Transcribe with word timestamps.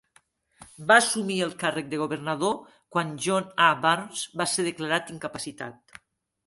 Va 0.91 0.95
assumir 1.01 1.37
el 1.47 1.53
càrrec 1.63 1.91
de 1.91 1.99
governador 2.05 2.57
quan 2.97 3.15
John 3.27 3.49
A. 3.67 3.69
Burns 3.87 4.27
va 4.43 4.53
ser 4.57 4.69
declarat 4.71 5.15
incapacitat. 5.19 6.03